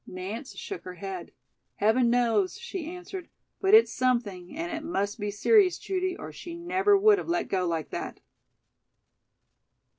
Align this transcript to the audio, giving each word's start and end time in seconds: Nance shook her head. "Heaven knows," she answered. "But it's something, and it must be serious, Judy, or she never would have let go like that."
Nance 0.07 0.55
shook 0.55 0.83
her 0.83 0.95
head. 0.95 1.31
"Heaven 1.75 2.09
knows," 2.09 2.57
she 2.57 2.89
answered. 2.91 3.29
"But 3.59 3.75
it's 3.75 3.93
something, 3.93 4.57
and 4.57 4.71
it 4.75 4.83
must 4.83 5.19
be 5.19 5.29
serious, 5.29 5.77
Judy, 5.77 6.17
or 6.17 6.31
she 6.31 6.55
never 6.55 6.97
would 6.97 7.19
have 7.19 7.29
let 7.29 7.49
go 7.49 7.67
like 7.67 7.91
that." 7.91 8.19